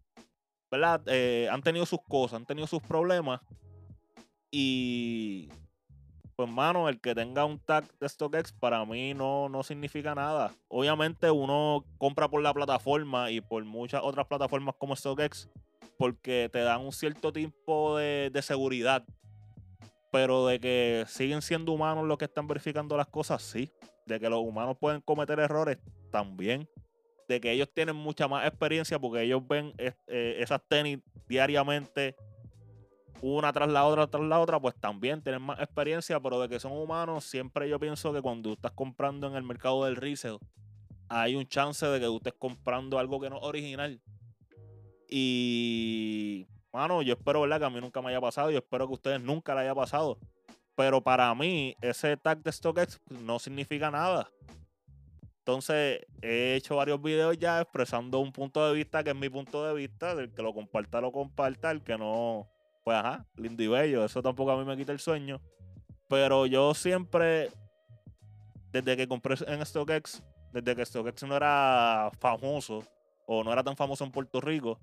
¿Verdad? 0.71 1.01
Eh, 1.07 1.47
han 1.51 1.61
tenido 1.61 1.85
sus 1.85 1.99
cosas, 2.01 2.37
han 2.37 2.45
tenido 2.45 2.67
sus 2.67 2.81
problemas. 2.81 3.41
Y 4.51 5.49
pues 6.35 6.49
mano, 6.49 6.89
el 6.89 6.99
que 6.99 7.15
tenga 7.15 7.45
un 7.45 7.59
tag 7.59 7.85
de 7.99 8.09
StockX 8.09 8.53
para 8.53 8.85
mí 8.85 9.13
no, 9.13 9.49
no 9.49 9.63
significa 9.63 10.15
nada. 10.15 10.53
Obviamente 10.67 11.29
uno 11.29 11.85
compra 11.97 12.29
por 12.29 12.41
la 12.41 12.53
plataforma 12.53 13.31
y 13.31 13.41
por 13.41 13.63
muchas 13.65 14.01
otras 14.03 14.27
plataformas 14.27 14.75
como 14.77 14.95
StockX 14.95 15.49
porque 15.97 16.49
te 16.51 16.59
dan 16.59 16.81
un 16.81 16.91
cierto 16.91 17.31
tipo 17.31 17.97
de, 17.97 18.29
de 18.31 18.41
seguridad 18.41 19.05
pero 20.15 20.47
de 20.47 20.61
que 20.61 21.03
siguen 21.09 21.41
siendo 21.41 21.73
humanos 21.73 22.05
los 22.05 22.17
que 22.17 22.23
están 22.23 22.47
verificando 22.47 22.95
las 22.95 23.07
cosas, 23.07 23.41
sí. 23.41 23.69
De 24.05 24.17
que 24.17 24.29
los 24.29 24.39
humanos 24.39 24.77
pueden 24.79 25.01
cometer 25.01 25.37
errores, 25.41 25.77
también. 26.09 26.69
De 27.27 27.41
que 27.41 27.51
ellos 27.51 27.67
tienen 27.73 27.97
mucha 27.97 28.25
más 28.29 28.47
experiencia 28.47 28.97
porque 28.97 29.23
ellos 29.23 29.45
ven 29.45 29.73
eh, 29.77 30.37
esas 30.39 30.61
tenis 30.69 30.99
diariamente 31.27 32.15
una 33.21 33.51
tras 33.51 33.67
la 33.67 33.83
otra, 33.83 34.07
tras 34.07 34.23
la 34.23 34.39
otra, 34.39 34.57
pues 34.57 34.75
también 34.75 35.21
tienen 35.21 35.41
más 35.41 35.59
experiencia, 35.59 36.17
pero 36.21 36.39
de 36.39 36.47
que 36.47 36.61
son 36.61 36.71
humanos, 36.71 37.25
siempre 37.25 37.67
yo 37.67 37.77
pienso 37.77 38.13
que 38.13 38.21
cuando 38.21 38.53
estás 38.53 38.71
comprando 38.71 39.27
en 39.27 39.35
el 39.35 39.43
mercado 39.43 39.83
del 39.83 39.97
resale, 39.97 40.39
hay 41.09 41.35
un 41.35 41.45
chance 41.45 41.85
de 41.85 41.99
que 41.99 42.05
tú 42.05 42.17
estés 42.17 42.35
comprando 42.39 42.99
algo 42.99 43.19
que 43.19 43.29
no 43.29 43.35
es 43.35 43.43
original. 43.43 44.01
Y, 45.09 46.47
mano, 46.75 47.01
yo 47.01 47.13
espero, 47.13 47.41
¿verdad? 47.41 47.59
Que 47.59 47.65
a 47.65 47.69
mí 47.69 47.79
nunca 47.79 48.01
me 48.01 48.09
haya 48.09 48.21
pasado 48.21 48.51
y 48.51 48.55
espero 48.55 48.85
que 48.87 48.91
a 48.91 48.95
ustedes 48.95 49.21
nunca 49.21 49.55
le 49.55 49.61
haya 49.61 49.73
pasado. 49.73 50.19
Pero 50.75 51.01
para 51.01 51.33
mí, 51.33 51.75
ese 51.81 52.17
tag 52.17 52.43
de 52.43 52.51
StockX 52.51 52.99
no 53.09 53.39
significa 53.39 53.89
nada. 53.89 54.29
Entonces, 55.39 56.01
he 56.21 56.55
hecho 56.55 56.75
varios 56.75 57.01
videos 57.01 57.37
ya 57.37 57.61
expresando 57.61 58.19
un 58.19 58.31
punto 58.31 58.67
de 58.67 58.73
vista 58.73 59.03
que 59.03 59.11
es 59.11 59.15
mi 59.15 59.29
punto 59.29 59.65
de 59.65 59.73
vista. 59.73 60.15
Del 60.15 60.33
que 60.33 60.41
lo 60.41 60.53
comparta, 60.53 60.99
lo 60.99 61.11
comparta. 61.11 61.71
El 61.71 61.81
que 61.81 61.97
no, 61.97 62.49
pues 62.83 62.97
ajá, 62.97 63.25
lindo 63.37 63.63
y 63.63 63.67
bello. 63.67 64.03
Eso 64.03 64.21
tampoco 64.21 64.51
a 64.51 64.57
mí 64.57 64.65
me 64.65 64.75
quita 64.75 64.91
el 64.91 64.99
sueño. 64.99 65.39
Pero 66.09 66.45
yo 66.45 66.73
siempre, 66.73 67.51
desde 68.71 68.97
que 68.97 69.07
compré 69.07 69.35
en 69.47 69.65
StockX, 69.65 70.23
desde 70.51 70.75
que 70.75 70.85
StockX 70.85 71.23
no 71.23 71.37
era 71.37 72.11
famoso 72.19 72.83
o 73.27 73.43
no 73.43 73.53
era 73.53 73.63
tan 73.63 73.77
famoso 73.77 74.03
en 74.03 74.11
Puerto 74.11 74.41
Rico, 74.41 74.79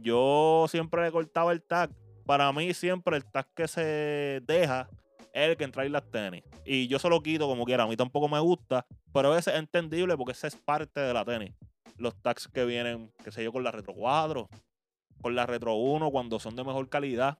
yo 0.00 0.66
siempre 0.68 1.02
le 1.02 1.12
cortaba 1.12 1.52
el 1.52 1.62
tag. 1.62 1.90
Para 2.26 2.52
mí 2.52 2.72
siempre 2.74 3.16
el 3.16 3.24
tag 3.24 3.46
que 3.54 3.68
se 3.68 4.40
deja 4.46 4.88
es 5.32 5.50
el 5.50 5.56
que 5.56 5.64
entra 5.64 5.84
en 5.84 5.92
las 5.92 6.10
tenis. 6.10 6.42
Y 6.64 6.86
yo 6.88 6.98
se 6.98 7.08
lo 7.08 7.22
quito 7.22 7.46
como 7.46 7.64
quiera. 7.64 7.84
A 7.84 7.86
mí 7.86 7.96
tampoco 7.96 8.28
me 8.28 8.38
gusta, 8.40 8.86
pero 9.12 9.36
es 9.36 9.46
entendible 9.48 10.16
porque 10.16 10.32
ese 10.32 10.46
es 10.46 10.56
parte 10.56 11.00
de 11.00 11.12
la 11.12 11.24
tenis. 11.24 11.52
Los 11.96 12.14
tags 12.22 12.48
que 12.48 12.64
vienen, 12.64 13.12
qué 13.22 13.30
sé 13.30 13.44
yo, 13.44 13.52
con 13.52 13.62
la 13.62 13.70
Retro 13.70 13.94
4, 13.94 14.48
con 15.20 15.34
la 15.34 15.46
Retro 15.46 15.74
1, 15.74 16.10
cuando 16.10 16.38
son 16.38 16.56
de 16.56 16.64
mejor 16.64 16.88
calidad. 16.88 17.38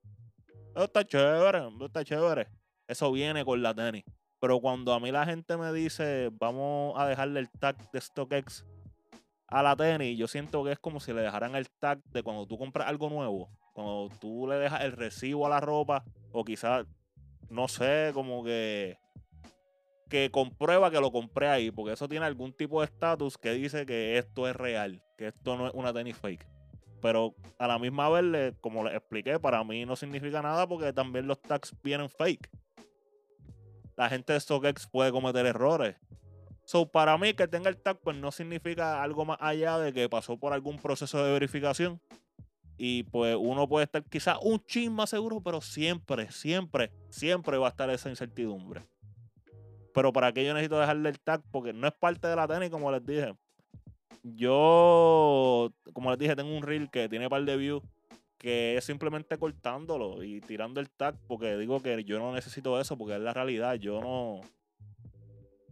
Eso 0.74 0.84
está 0.84 1.04
chévere, 1.04 1.68
eso 1.68 1.86
está 1.86 2.04
chévere. 2.04 2.48
Eso 2.86 3.10
viene 3.12 3.44
con 3.44 3.62
la 3.62 3.74
tenis. 3.74 4.04
Pero 4.40 4.60
cuando 4.60 4.92
a 4.92 5.00
mí 5.00 5.10
la 5.10 5.24
gente 5.24 5.56
me 5.56 5.72
dice, 5.72 6.30
vamos 6.32 6.94
a 6.98 7.06
dejarle 7.06 7.40
el 7.40 7.50
tag 7.50 7.90
de 7.92 8.00
StockX 8.00 8.64
a 9.46 9.62
la 9.62 9.76
tenis, 9.76 10.18
yo 10.18 10.26
siento 10.26 10.64
que 10.64 10.72
es 10.72 10.78
como 10.78 11.00
si 11.00 11.12
le 11.12 11.22
dejaran 11.22 11.54
el 11.54 11.68
tag 11.70 12.02
de 12.04 12.22
cuando 12.22 12.46
tú 12.46 12.58
compras 12.58 12.88
algo 12.88 13.08
nuevo. 13.08 13.50
Cuando 13.72 14.08
tú 14.20 14.46
le 14.46 14.56
dejas 14.56 14.82
el 14.82 14.92
recibo 14.92 15.46
a 15.46 15.50
la 15.50 15.60
ropa, 15.60 16.04
o 16.32 16.44
quizás, 16.44 16.86
no 17.50 17.68
sé, 17.68 18.10
como 18.14 18.44
que 18.44 18.96
que 20.08 20.30
comprueba 20.30 20.90
que 20.90 21.00
lo 21.00 21.10
compré 21.10 21.48
ahí, 21.48 21.70
porque 21.70 21.92
eso 21.92 22.08
tiene 22.08 22.26
algún 22.26 22.52
tipo 22.52 22.80
de 22.80 22.86
estatus 22.86 23.36
que 23.38 23.52
dice 23.52 23.86
que 23.86 24.18
esto 24.18 24.46
es 24.46 24.54
real, 24.54 25.02
que 25.18 25.28
esto 25.28 25.56
no 25.56 25.66
es 25.66 25.74
una 25.74 25.92
tenis 25.92 26.16
fake. 26.16 26.46
Pero 27.02 27.34
a 27.58 27.66
la 27.66 27.78
misma 27.78 28.08
vez, 28.08 28.54
como 28.60 28.84
les 28.84 28.94
expliqué, 28.94 29.38
para 29.38 29.62
mí 29.64 29.84
no 29.84 29.96
significa 29.96 30.40
nada 30.40 30.66
porque 30.66 30.92
también 30.92 31.26
los 31.26 31.40
tags 31.42 31.74
vienen 31.82 32.08
fake. 32.08 32.48
La 33.96 34.08
gente 34.08 34.32
de 34.32 34.40
StockX 34.40 34.86
puede 34.86 35.12
cometer 35.12 35.46
errores. 35.46 35.96
So, 36.64 36.86
para 36.86 37.16
mí 37.18 37.34
que 37.34 37.46
tenga 37.46 37.68
el 37.68 37.76
tag, 37.76 37.98
pues 38.00 38.16
no 38.16 38.32
significa 38.32 39.02
algo 39.02 39.24
más 39.24 39.38
allá 39.40 39.78
de 39.78 39.92
que 39.92 40.08
pasó 40.08 40.36
por 40.38 40.52
algún 40.52 40.78
proceso 40.78 41.22
de 41.22 41.32
verificación. 41.32 42.00
Y 42.76 43.04
pues 43.04 43.36
uno 43.38 43.68
puede 43.68 43.84
estar 43.84 44.02
quizás 44.04 44.38
un 44.42 44.58
chin 44.66 44.92
más 44.92 45.10
seguro, 45.10 45.40
pero 45.40 45.60
siempre, 45.60 46.30
siempre, 46.30 46.90
siempre 47.08 47.56
va 47.58 47.68
a 47.68 47.70
estar 47.70 47.88
esa 47.90 48.08
incertidumbre. 48.08 48.80
Pero 49.92 50.12
para 50.12 50.32
qué 50.32 50.44
yo 50.44 50.54
necesito 50.54 50.80
dejarle 50.80 51.10
el 51.10 51.20
tag, 51.20 51.42
porque 51.52 51.72
no 51.72 51.86
es 51.86 51.94
parte 51.94 52.26
de 52.26 52.34
la 52.34 52.48
tenis, 52.48 52.70
como 52.70 52.90
les 52.90 53.04
dije. 53.04 53.34
Yo, 54.22 55.70
como 55.92 56.10
les 56.10 56.18
dije, 56.18 56.34
tengo 56.34 56.56
un 56.56 56.62
reel 56.62 56.90
que 56.90 57.08
tiene 57.08 57.28
par 57.28 57.44
de 57.44 57.56
views 57.56 57.82
que 58.44 58.76
es 58.76 58.84
simplemente 58.84 59.38
cortándolo 59.38 60.22
y 60.22 60.42
tirando 60.42 60.78
el 60.78 60.90
tag, 60.90 61.16
porque 61.26 61.56
digo 61.56 61.80
que 61.80 62.04
yo 62.04 62.18
no 62.18 62.34
necesito 62.34 62.78
eso, 62.78 62.94
porque 62.98 63.14
es 63.14 63.20
la 63.22 63.32
realidad. 63.32 63.76
Yo 63.76 64.02
no, 64.02 64.42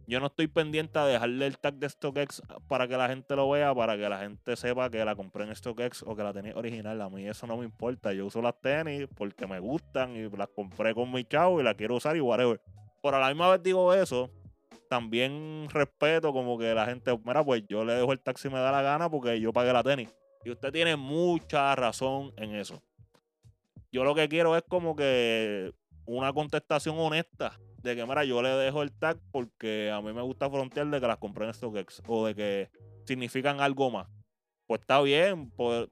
yo 0.05 0.19
no 0.19 0.27
estoy 0.27 0.47
pendiente 0.47 0.99
a 0.99 1.05
dejarle 1.05 1.47
el 1.47 1.57
tag 1.57 1.75
de 1.75 1.89
StockX 1.89 2.41
para 2.67 2.87
que 2.87 2.97
la 2.97 3.07
gente 3.07 3.35
lo 3.35 3.49
vea, 3.49 3.73
para 3.73 3.95
que 3.95 4.09
la 4.09 4.19
gente 4.19 4.55
sepa 4.55 4.89
que 4.89 5.03
la 5.05 5.15
compré 5.15 5.45
en 5.45 5.55
StockX 5.55 6.03
o 6.03 6.15
que 6.15 6.23
la 6.23 6.33
tenis 6.33 6.53
original. 6.55 7.01
A 7.01 7.09
mí 7.09 7.25
eso 7.25 7.47
no 7.47 7.57
me 7.57 7.65
importa. 7.65 8.11
Yo 8.11 8.25
uso 8.25 8.41
las 8.41 8.59
tenis 8.59 9.07
porque 9.15 9.47
me 9.47 9.59
gustan 9.59 10.15
y 10.15 10.29
las 10.29 10.49
compré 10.49 10.93
con 10.93 11.11
mi 11.11 11.23
chavo 11.23 11.61
y 11.61 11.63
las 11.63 11.75
quiero 11.75 11.95
usar 11.95 12.17
y 12.17 12.21
whatever. 12.21 12.59
Pero 13.01 13.17
a 13.17 13.19
la 13.19 13.27
misma 13.29 13.49
vez 13.49 13.63
digo 13.63 13.93
eso, 13.93 14.29
también 14.89 15.67
respeto 15.69 16.33
como 16.33 16.57
que 16.57 16.73
la 16.73 16.85
gente, 16.85 17.17
mira, 17.25 17.43
pues 17.43 17.63
yo 17.67 17.85
le 17.85 17.93
dejo 17.93 18.11
el 18.11 18.19
tag 18.19 18.37
si 18.37 18.49
me 18.49 18.59
da 18.59 18.71
la 18.71 18.81
gana 18.81 19.09
porque 19.09 19.39
yo 19.39 19.53
pagué 19.53 19.71
la 19.71 19.83
tenis. 19.83 20.09
Y 20.43 20.51
usted 20.51 20.71
tiene 20.73 20.97
mucha 20.97 21.73
razón 21.75 22.33
en 22.35 22.55
eso. 22.55 22.81
Yo 23.91 24.03
lo 24.03 24.13
que 24.15 24.27
quiero 24.27 24.57
es 24.57 24.63
como 24.67 24.95
que 24.95 25.71
una 26.05 26.33
contestación 26.33 26.97
honesta 26.99 27.57
de 27.83 27.95
que, 27.95 28.05
mira, 28.05 28.23
yo 28.23 28.41
le 28.41 28.49
dejo 28.49 28.81
el 28.81 28.91
tag 28.91 29.19
porque 29.31 29.91
a 29.91 30.01
mí 30.01 30.13
me 30.13 30.21
gusta 30.21 30.49
frontear 30.49 30.87
de 30.87 31.01
que 31.01 31.07
las 31.07 31.17
compré 31.17 31.45
en 31.45 31.53
StockX 31.53 32.01
o 32.07 32.25
de 32.25 32.35
que 32.35 32.69
significan 33.05 33.59
algo 33.59 33.91
más. 33.91 34.07
Pues 34.65 34.81
está 34.81 35.01
bien, 35.01 35.51
pues 35.51 35.89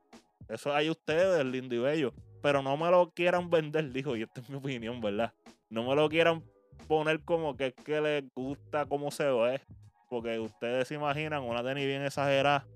eso 0.48 0.74
hay 0.74 0.90
ustedes, 0.90 1.46
lindo 1.46 1.76
y 1.76 1.80
bello. 1.80 2.14
Pero 2.42 2.62
no 2.62 2.76
me 2.78 2.90
lo 2.90 3.12
quieran 3.12 3.50
vender, 3.50 3.92
dijo, 3.94 4.16
y 4.16 4.24
esta 4.24 4.42
es 4.42 4.50
mi 4.50 4.56
opinión, 4.56 5.02
¿verdad? 5.02 5.34
No 5.70 5.84
me 5.84 5.96
lo 5.96 6.10
quieran 6.10 6.44
poner 6.88 7.22
como 7.24 7.56
que 7.56 7.68
es 7.68 7.74
que 7.74 8.02
les 8.02 8.24
gusta 8.34 8.86
cómo 8.86 9.12
se 9.12 9.26
ve. 9.26 9.62
Porque 10.10 10.40
ustedes 10.40 10.88
se 10.88 10.96
imaginan 10.96 11.44
una 11.44 11.64
tenis 11.64 11.86
bien 11.86 12.04
exagerada, 12.04 12.68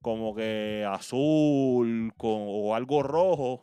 como 0.00 0.34
que 0.34 0.86
azul 0.88 2.12
con, 2.16 2.44
o 2.46 2.74
algo 2.76 3.02
rojo, 3.02 3.60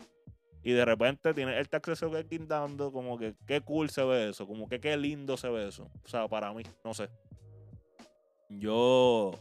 y 0.63 0.71
de 0.71 0.85
repente 0.85 1.33
tiene 1.33 1.57
el 1.57 1.67
acceso 1.71 2.11
que 2.11 2.39
dando, 2.39 2.91
como 2.91 3.17
que 3.17 3.35
qué 3.47 3.61
cool 3.61 3.89
se 3.89 4.03
ve 4.03 4.29
eso, 4.29 4.45
como 4.45 4.67
que 4.67 4.79
qué 4.79 4.97
lindo 4.97 5.37
se 5.37 5.49
ve 5.49 5.67
eso. 5.67 5.89
O 6.03 6.07
sea, 6.07 6.27
para 6.27 6.53
mí, 6.53 6.63
no 6.83 6.93
sé. 6.93 7.09
Yo, 8.49 9.31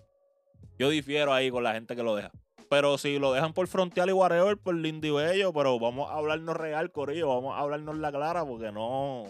yo 0.78 0.90
difiero 0.90 1.32
ahí 1.32 1.50
con 1.50 1.64
la 1.64 1.72
gente 1.72 1.96
que 1.96 2.02
lo 2.02 2.14
deja. 2.14 2.30
Pero 2.70 2.98
si 2.98 3.18
lo 3.18 3.32
dejan 3.32 3.52
por 3.52 3.66
frontal 3.66 4.10
y 4.10 4.12
whatever, 4.12 4.56
por 4.58 4.74
lindo 4.74 5.06
y 5.06 5.10
bello, 5.10 5.52
pero 5.52 5.78
vamos 5.78 6.10
a 6.10 6.14
hablarnos 6.14 6.56
real, 6.56 6.92
Corillo, 6.92 7.28
vamos 7.28 7.56
a 7.56 7.60
hablarnos 7.60 7.96
la 7.96 8.12
clara, 8.12 8.44
porque 8.44 8.70
no. 8.70 9.24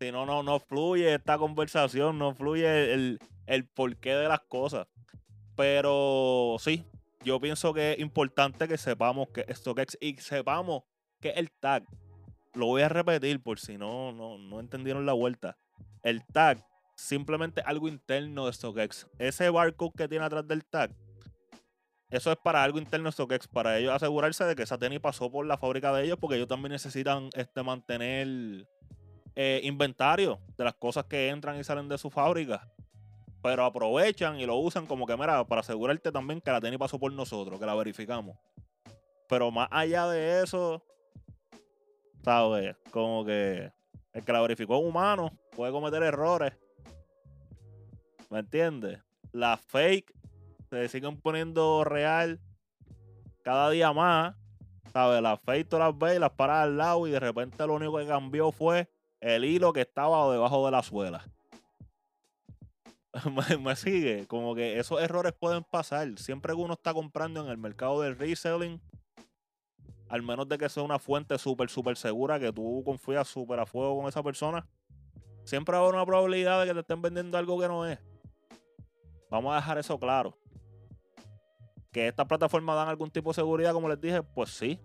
Si 0.00 0.10
no, 0.10 0.26
no, 0.26 0.42
no 0.42 0.58
fluye 0.58 1.14
esta 1.14 1.38
conversación, 1.38 2.18
no 2.18 2.34
fluye 2.34 2.92
el, 2.92 3.20
el 3.46 3.66
porqué 3.68 4.14
de 4.14 4.28
las 4.28 4.40
cosas. 4.40 4.88
Pero 5.54 6.56
sí, 6.58 6.84
yo 7.22 7.38
pienso 7.40 7.72
que 7.72 7.92
es 7.92 7.98
importante 8.00 8.66
que 8.66 8.76
sepamos 8.76 9.28
que 9.28 9.44
esto 9.46 9.74
y 10.00 10.16
sepamos 10.16 10.82
que 11.24 11.30
el 11.30 11.50
tag, 11.50 11.86
lo 12.52 12.66
voy 12.66 12.82
a 12.82 12.88
repetir 12.90 13.42
por 13.42 13.58
si 13.58 13.78
no, 13.78 14.12
no, 14.12 14.60
entendieron 14.60 15.06
la 15.06 15.14
vuelta. 15.14 15.56
El 16.02 16.22
tag, 16.22 16.62
simplemente 16.96 17.62
algo 17.62 17.88
interno 17.88 18.44
de 18.44 18.52
StockX. 18.52 19.06
Ese 19.18 19.48
barcode 19.48 19.92
que 19.96 20.06
tiene 20.06 20.26
atrás 20.26 20.46
del 20.46 20.66
tag, 20.66 20.90
eso 22.10 22.30
es 22.30 22.36
para 22.36 22.62
algo 22.62 22.78
interno 22.78 23.06
de 23.06 23.12
StockX, 23.12 23.48
para 23.48 23.78
ellos 23.78 23.94
asegurarse 23.94 24.44
de 24.44 24.54
que 24.54 24.64
esa 24.64 24.76
tenis 24.76 25.00
pasó 25.00 25.32
por 25.32 25.46
la 25.46 25.56
fábrica 25.56 25.94
de 25.94 26.04
ellos, 26.04 26.18
porque 26.20 26.36
ellos 26.36 26.46
también 26.46 26.72
necesitan 26.72 27.30
este, 27.32 27.62
mantener 27.62 28.68
eh, 29.34 29.62
inventario 29.64 30.38
de 30.58 30.64
las 30.64 30.74
cosas 30.74 31.06
que 31.06 31.30
entran 31.30 31.58
y 31.58 31.64
salen 31.64 31.88
de 31.88 31.96
su 31.96 32.10
fábrica. 32.10 32.70
Pero 33.42 33.64
aprovechan 33.64 34.38
y 34.38 34.44
lo 34.44 34.56
usan 34.56 34.84
como 34.84 35.06
que, 35.06 35.16
mira, 35.16 35.42
para 35.46 35.62
asegurarte 35.62 36.12
también 36.12 36.42
que 36.42 36.50
la 36.50 36.60
tenis 36.60 36.78
pasó 36.78 36.98
por 36.98 37.10
nosotros, 37.14 37.58
que 37.58 37.64
la 37.64 37.74
verificamos. 37.74 38.36
Pero 39.26 39.50
más 39.50 39.68
allá 39.70 40.06
de 40.06 40.42
eso, 40.42 40.82
¿Sabes? 42.24 42.74
Como 42.90 43.24
que 43.24 43.70
el 44.14 44.24
que 44.24 44.32
la 44.32 44.40
verificó 44.40 44.78
es 44.78 44.84
humano, 44.84 45.30
puede 45.54 45.72
cometer 45.72 46.02
errores. 46.02 46.54
¿Me 48.30 48.38
entiendes? 48.38 49.00
Las 49.32 49.60
fake 49.60 50.12
se 50.70 50.88
siguen 50.88 51.20
poniendo 51.20 51.84
real 51.84 52.40
cada 53.42 53.68
día 53.70 53.92
más. 53.92 54.34
¿Sabes? 54.92 55.20
Las 55.20 55.40
fake 55.40 55.68
tú 55.68 55.78
las 55.78 55.96
ves 55.98 56.16
y 56.16 56.18
las 56.18 56.30
paras 56.30 56.64
al 56.64 56.78
lado 56.78 57.06
y 57.06 57.10
de 57.10 57.20
repente 57.20 57.66
lo 57.66 57.74
único 57.74 57.98
que 57.98 58.06
cambió 58.06 58.52
fue 58.52 58.88
el 59.20 59.44
hilo 59.44 59.72
que 59.72 59.82
estaba 59.82 60.32
debajo 60.32 60.64
de 60.64 60.70
la 60.70 60.82
suela. 60.82 61.24
me, 63.50 63.58
me, 63.58 63.76
sigue, 63.76 64.26
como 64.26 64.54
que 64.54 64.78
esos 64.78 65.02
errores 65.02 65.32
pueden 65.32 65.62
pasar. 65.64 66.08
Siempre 66.18 66.54
que 66.54 66.60
uno 66.60 66.74
está 66.74 66.94
comprando 66.94 67.44
en 67.44 67.50
el 67.50 67.58
mercado 67.58 68.00
del 68.00 68.16
reselling, 68.16 68.80
al 70.14 70.22
menos 70.22 70.48
de 70.48 70.56
que 70.56 70.68
sea 70.68 70.84
una 70.84 71.00
fuente 71.00 71.36
súper, 71.38 71.68
súper 71.68 71.96
segura, 71.96 72.38
que 72.38 72.52
tú 72.52 72.82
confías 72.84 73.26
súper 73.26 73.58
a 73.58 73.66
fuego 73.66 73.98
con 73.98 74.06
esa 74.06 74.22
persona, 74.22 74.64
siempre 75.42 75.72
va 75.72 75.78
a 75.78 75.82
haber 75.82 75.96
una 75.96 76.06
probabilidad 76.06 76.60
de 76.60 76.68
que 76.68 76.74
te 76.74 76.80
estén 76.80 77.02
vendiendo 77.02 77.36
algo 77.36 77.58
que 77.58 77.66
no 77.66 77.84
es. 77.84 77.98
Vamos 79.28 79.52
a 79.52 79.56
dejar 79.56 79.76
eso 79.78 79.98
claro. 79.98 80.38
Que 81.90 82.06
estas 82.06 82.26
plataformas 82.28 82.76
dan 82.76 82.86
algún 82.86 83.10
tipo 83.10 83.30
de 83.30 83.34
seguridad, 83.34 83.72
como 83.72 83.88
les 83.88 84.00
dije, 84.00 84.22
pues 84.22 84.50
sí. 84.50 84.78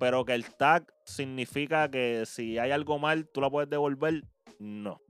Pero 0.00 0.24
que 0.24 0.34
el 0.34 0.56
tag 0.56 0.92
significa 1.04 1.88
que 1.88 2.24
si 2.26 2.58
hay 2.58 2.72
algo 2.72 2.98
mal, 2.98 3.28
tú 3.28 3.40
la 3.40 3.48
puedes 3.48 3.70
devolver, 3.70 4.24
no. 4.58 5.00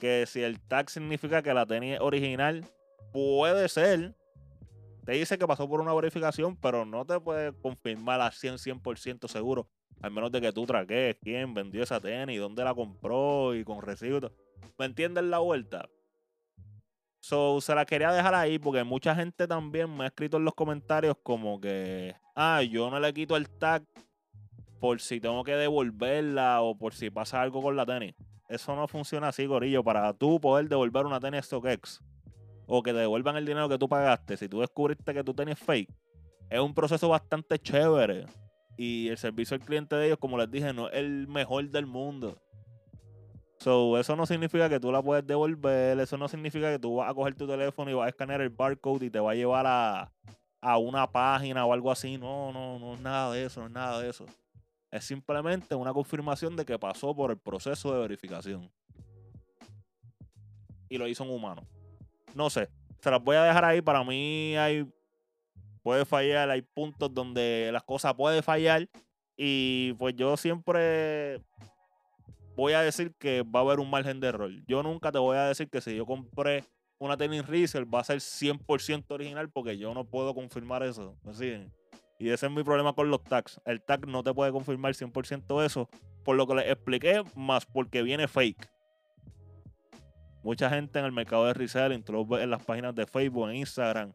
Que 0.00 0.26
si 0.26 0.42
el 0.42 0.60
tag 0.60 0.90
significa 0.90 1.42
que 1.42 1.54
la 1.54 1.64
tenis 1.64 2.00
original, 2.00 2.66
puede 3.12 3.68
ser, 3.68 4.16
te 5.06 5.12
dice 5.12 5.38
que 5.38 5.46
pasó 5.46 5.68
por 5.68 5.80
una 5.80 5.94
verificación, 5.94 6.56
pero 6.56 6.84
no 6.84 7.06
te 7.06 7.20
puede 7.20 7.52
confirmar 7.52 8.20
a 8.20 8.32
100, 8.32 8.56
100% 8.56 9.28
seguro 9.28 9.70
Al 10.02 10.10
menos 10.10 10.32
de 10.32 10.40
que 10.40 10.52
tú 10.52 10.66
traques 10.66 11.16
quién 11.22 11.54
vendió 11.54 11.84
esa 11.84 12.00
tenis, 12.00 12.40
dónde 12.40 12.64
la 12.64 12.74
compró 12.74 13.54
y 13.54 13.62
con 13.62 13.80
recibo. 13.80 14.32
¿Me 14.76 14.84
entiendes 14.84 15.22
la 15.22 15.38
vuelta? 15.38 15.88
So, 17.20 17.60
se 17.60 17.74
la 17.74 17.86
quería 17.86 18.10
dejar 18.10 18.34
ahí 18.34 18.58
porque 18.58 18.82
mucha 18.82 19.14
gente 19.14 19.46
también 19.46 19.96
me 19.96 20.04
ha 20.04 20.06
escrito 20.08 20.38
en 20.38 20.44
los 20.44 20.54
comentarios 20.54 21.16
como 21.22 21.60
que, 21.60 22.16
ah, 22.34 22.62
yo 22.62 22.90
no 22.90 22.98
le 22.98 23.14
quito 23.14 23.36
el 23.36 23.48
tag 23.48 23.84
por 24.80 25.00
si 25.00 25.20
tengo 25.20 25.44
que 25.44 25.54
devolverla 25.54 26.62
o 26.62 26.76
por 26.76 26.94
si 26.94 27.10
pasa 27.10 27.40
algo 27.40 27.62
con 27.62 27.76
la 27.76 27.86
tenis. 27.86 28.14
Eso 28.48 28.74
no 28.74 28.88
funciona 28.88 29.28
así, 29.28 29.46
Gorillo. 29.46 29.84
Para 29.84 30.12
tú 30.12 30.40
poder 30.40 30.68
devolver 30.68 31.06
una 31.06 31.20
tenis 31.20 31.46
StockX 31.46 32.02
o 32.66 32.82
que 32.82 32.92
te 32.92 32.98
devuelvan 32.98 33.36
el 33.36 33.46
dinero 33.46 33.68
que 33.68 33.78
tú 33.78 33.88
pagaste, 33.88 34.36
si 34.36 34.48
tú 34.48 34.60
descubriste 34.60 35.14
que 35.14 35.24
tu 35.24 35.34
tenis 35.34 35.58
fake, 35.58 35.90
es 36.50 36.60
un 36.60 36.74
proceso 36.74 37.08
bastante 37.08 37.58
chévere. 37.58 38.26
Y 38.76 39.08
el 39.08 39.16
servicio 39.16 39.54
al 39.54 39.62
cliente 39.62 39.96
de 39.96 40.06
ellos, 40.06 40.18
como 40.18 40.36
les 40.36 40.50
dije, 40.50 40.72
no 40.72 40.88
es 40.88 40.94
el 40.94 41.28
mejor 41.28 41.68
del 41.70 41.86
mundo. 41.86 42.36
So, 43.58 43.98
eso 43.98 44.14
no 44.16 44.26
significa 44.26 44.68
que 44.68 44.78
tú 44.78 44.92
la 44.92 45.02
puedes 45.02 45.26
devolver, 45.26 45.98
eso 45.98 46.18
no 46.18 46.28
significa 46.28 46.70
que 46.70 46.78
tú 46.78 46.96
vas 46.96 47.10
a 47.10 47.14
coger 47.14 47.34
tu 47.34 47.46
teléfono 47.46 47.90
y 47.90 47.94
vas 47.94 48.06
a 48.06 48.10
escanear 48.10 48.42
el 48.42 48.50
barcode 48.50 49.06
y 49.06 49.10
te 49.10 49.18
va 49.18 49.30
a 49.30 49.34
llevar 49.34 49.66
a, 49.66 50.12
a 50.60 50.78
una 50.78 51.10
página 51.10 51.64
o 51.64 51.72
algo 51.72 51.90
así. 51.90 52.18
No, 52.18 52.52
no, 52.52 52.78
no 52.78 52.94
es 52.94 53.00
nada 53.00 53.32
de 53.32 53.44
eso, 53.44 53.60
no 53.60 53.66
es 53.66 53.72
nada 53.72 54.00
de 54.00 54.10
eso. 54.10 54.26
Es 54.90 55.04
simplemente 55.04 55.74
una 55.74 55.92
confirmación 55.92 56.54
de 56.54 56.64
que 56.64 56.78
pasó 56.78 57.14
por 57.14 57.30
el 57.30 57.38
proceso 57.38 57.92
de 57.92 58.00
verificación. 58.00 58.70
Y 60.88 60.98
lo 60.98 61.08
hizo 61.08 61.24
un 61.24 61.30
humano. 61.30 61.66
No 62.36 62.50
sé, 62.50 62.68
se 63.00 63.10
las 63.10 63.22
voy 63.22 63.36
a 63.36 63.44
dejar 63.44 63.64
ahí. 63.64 63.80
Para 63.80 64.04
mí 64.04 64.54
hay 64.56 64.86
puede 65.82 66.04
fallar, 66.04 66.50
hay 66.50 66.62
puntos 66.62 67.14
donde 67.14 67.70
las 67.72 67.82
cosas 67.82 68.12
pueden 68.14 68.42
fallar. 68.42 68.88
Y 69.36 69.94
pues 69.94 70.14
yo 70.16 70.36
siempre 70.36 71.40
voy 72.54 72.74
a 72.74 72.82
decir 72.82 73.14
que 73.18 73.42
va 73.42 73.60
a 73.60 73.62
haber 73.62 73.80
un 73.80 73.88
margen 73.88 74.20
de 74.20 74.28
error. 74.28 74.50
Yo 74.66 74.82
nunca 74.82 75.10
te 75.10 75.18
voy 75.18 75.38
a 75.38 75.44
decir 75.44 75.70
que 75.70 75.80
si 75.80 75.96
yo 75.96 76.04
compré 76.04 76.64
una 76.98 77.16
tenis 77.16 77.46
Riesel 77.46 77.92
va 77.92 78.00
a 78.00 78.04
ser 78.04 78.18
100% 78.18 79.04
original 79.08 79.48
porque 79.48 79.78
yo 79.78 79.94
no 79.94 80.04
puedo 80.04 80.34
confirmar 80.34 80.82
eso. 80.82 81.16
Y 82.18 82.30
ese 82.30 82.46
es 82.46 82.52
mi 82.52 82.62
problema 82.62 82.92
con 82.92 83.10
los 83.10 83.22
tags. 83.24 83.60
El 83.64 83.82
tag 83.82 84.06
no 84.06 84.22
te 84.22 84.34
puede 84.34 84.52
confirmar 84.52 84.92
100% 84.92 85.64
eso, 85.64 85.88
por 86.24 86.36
lo 86.36 86.46
que 86.46 86.54
les 86.56 86.70
expliqué, 86.70 87.22
más 87.34 87.64
porque 87.64 88.02
viene 88.02 88.28
fake. 88.28 88.75
Mucha 90.46 90.70
gente 90.70 91.00
en 91.00 91.04
el 91.04 91.10
mercado 91.10 91.44
de 91.46 91.54
reselling, 91.54 92.04
tú 92.04 92.36
en 92.36 92.50
las 92.50 92.62
páginas 92.62 92.94
de 92.94 93.04
Facebook, 93.04 93.48
en 93.50 93.56
Instagram, 93.56 94.12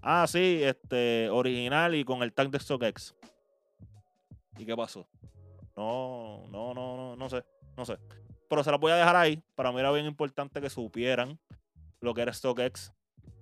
Ah, 0.00 0.26
sí, 0.26 0.60
este, 0.62 1.28
original 1.28 1.94
y 1.94 2.02
con 2.02 2.22
el 2.22 2.32
tag 2.32 2.48
de 2.48 2.58
StockX. 2.58 3.14
¿Y 4.56 4.64
qué 4.64 4.74
pasó? 4.74 5.06
No, 5.76 6.46
no, 6.48 6.72
no, 6.72 6.96
no, 6.96 7.16
no 7.16 7.28
sé, 7.28 7.44
no 7.76 7.84
sé. 7.84 7.98
Pero 8.48 8.64
se 8.64 8.70
las 8.70 8.80
voy 8.80 8.90
a 8.92 8.96
dejar 8.96 9.16
ahí. 9.16 9.42
Para 9.54 9.70
mí 9.70 9.78
era 9.78 9.92
bien 9.92 10.06
importante 10.06 10.62
que 10.62 10.70
supieran 10.70 11.38
lo 12.00 12.14
que 12.14 12.22
era 12.22 12.32
StockX, 12.32 12.94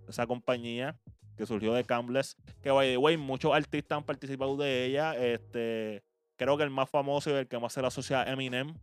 esa 0.08 0.26
compañía 0.26 0.98
que 1.36 1.46
surgió 1.46 1.72
de 1.72 1.84
Cambless. 1.84 2.36
Que, 2.64 2.72
by 2.72 2.88
the 2.88 2.96
way, 2.96 3.16
muchos 3.16 3.54
artistas 3.54 3.96
han 3.96 4.04
participado 4.04 4.56
de 4.56 4.86
ella. 4.86 5.14
Este, 5.14 6.02
creo 6.34 6.56
que 6.56 6.64
el 6.64 6.70
más 6.70 6.90
famoso 6.90 7.30
y 7.30 7.34
el 7.34 7.46
que 7.46 7.60
más 7.60 7.72
se 7.72 7.80
le 7.80 7.86
asocia 7.86 8.22
a 8.22 8.32
Eminem. 8.32 8.74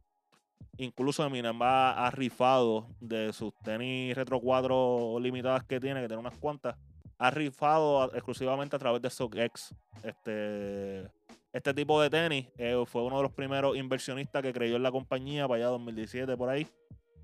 Incluso 0.78 1.26
Eminem 1.26 1.60
va 1.62 2.06
a 2.06 2.12
rifado 2.12 2.88
de 3.00 3.32
sus 3.34 3.54
tenis 3.64 4.16
retro 4.16 4.40
4 4.40 5.20
limitadas 5.20 5.64
que 5.64 5.80
tiene, 5.80 6.02
que 6.02 6.08
tiene 6.08 6.20
unas 6.20 6.38
cuantas 6.38 6.76
ha 7.22 7.30
rifado 7.30 8.12
exclusivamente 8.16 8.76
a 8.76 8.80
través 8.80 9.00
de 9.00 9.08
StockX. 9.08 9.76
Este, 10.02 11.08
este 11.54 11.74
tipo 11.76 12.02
de 12.02 12.10
tenis 12.10 12.48
eh, 12.58 12.84
fue 12.88 13.04
uno 13.04 13.18
de 13.18 13.24
los 13.24 13.32
primeros 13.32 13.78
inversionistas 13.78 14.42
que 14.42 14.52
creyó 14.52 14.76
en 14.76 14.82
la 14.82 14.92
compañía 14.92 15.48
para 15.48 15.58
allá 15.58 15.68
2017 15.68 16.36
por 16.36 16.50
ahí. 16.50 16.66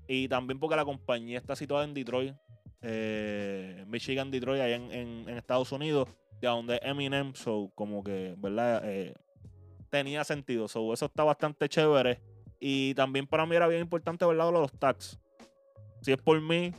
Y 0.06 0.28
también 0.28 0.60
porque 0.60 0.76
la 0.76 0.84
compañía 0.84 1.38
está 1.38 1.56
situada 1.56 1.82
en 1.82 1.94
Detroit, 1.94 2.32
eh, 2.80 3.84
Michigan, 3.88 4.30
Detroit, 4.30 4.62
allá 4.62 4.76
en, 4.76 5.28
Estados 5.30 5.72
Unidos, 5.72 6.08
de 6.40 6.46
donde 6.46 6.78
Eminem, 6.84 7.34
so, 7.34 7.72
como 7.74 8.04
que, 8.04 8.36
¿verdad? 8.38 8.82
Eh, 8.84 9.14
tenía 9.90 10.22
sentido. 10.22 10.68
So, 10.68 10.92
eso 10.92 11.06
está 11.06 11.24
bastante 11.24 11.68
chévere. 11.68 12.20
Y 12.60 12.94
también 12.94 13.26
para 13.26 13.46
mí 13.46 13.54
era 13.54 13.68
bien 13.68 13.80
importante, 13.80 14.24
¿verdad? 14.24 14.52
Los 14.52 14.72
tags. 14.72 15.18
Si 16.02 16.12
es 16.12 16.18
por 16.18 16.40
mí, 16.40 16.72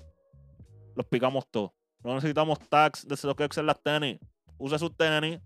los 0.96 1.06
picamos 1.06 1.48
todos. 1.50 1.72
No 2.04 2.16
necesitamos 2.16 2.60
tags 2.70 3.08
de 3.08 3.16
StockX 3.18 3.58
en 3.58 3.66
las 3.66 3.82
tenis. 3.82 4.20
Use 4.58 4.80
sus 4.80 4.96
tenis. 4.96 5.40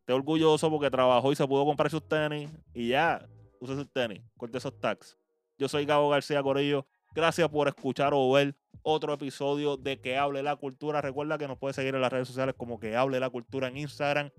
Esté 0.00 0.12
orgulloso 0.12 0.70
porque 0.70 0.90
trabajó 0.90 1.32
y 1.32 1.36
se 1.36 1.46
pudo 1.46 1.64
comprar 1.64 1.90
sus 1.90 2.06
tenis. 2.06 2.50
Y 2.74 2.88
ya, 2.88 3.26
use 3.60 3.74
sus 3.74 3.90
tenis. 3.90 4.22
Corte 4.36 4.58
esos 4.58 4.78
tags. 4.78 5.18
Yo 5.58 5.68
soy 5.68 5.86
Gabo 5.86 6.08
García 6.10 6.42
Corillo. 6.42 6.86
Gracias 7.14 7.48
por 7.48 7.66
escuchar 7.66 8.12
o 8.14 8.30
ver 8.32 8.54
otro 8.82 9.14
episodio 9.14 9.76
de 9.78 10.00
Que 10.00 10.18
Hable 10.18 10.42
la 10.42 10.56
Cultura. 10.56 11.00
Recuerda 11.00 11.38
que 11.38 11.48
nos 11.48 11.58
puedes 11.58 11.76
seguir 11.76 11.94
en 11.94 12.02
las 12.02 12.12
redes 12.12 12.28
sociales 12.28 12.54
como 12.56 12.78
Que 12.78 12.94
Hable 12.94 13.18
la 13.18 13.30
Cultura 13.30 13.68
en 13.68 13.78
Instagram 13.78 14.30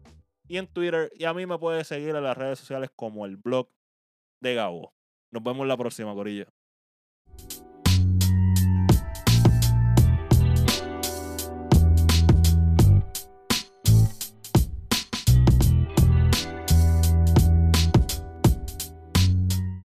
y 0.48 0.58
en 0.58 0.68
Twitter. 0.68 1.12
Y 1.16 1.26
a 1.26 1.34
mí 1.34 1.46
me 1.48 1.58
puedes 1.58 1.88
seguir 1.88 2.16
en 2.16 2.24
las 2.24 2.38
redes 2.38 2.60
sociales 2.60 2.92
como 2.96 3.26
el 3.26 3.38
blog 3.38 3.68
de 4.40 4.56
Gabo. 4.56 4.94
Nos 5.32 5.44
vemos 5.44 5.68
la 5.68 5.78
próxima, 5.78 6.14
Corillo. 6.14 6.48